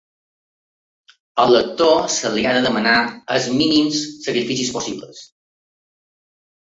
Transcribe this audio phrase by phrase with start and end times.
[1.43, 2.95] Al lector se li ha de demanar
[3.35, 5.25] els mínims sacrificis possibles.